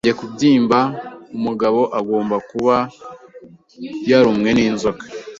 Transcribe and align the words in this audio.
Urebye 0.03 0.19
kubyimba, 0.21 0.79
umugabo 1.37 1.81
agomba 1.99 2.35
kuba 2.49 2.75
yarumwe 4.09 4.49
n'inzoka. 4.53 5.03